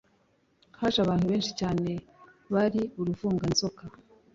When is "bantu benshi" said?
1.09-1.51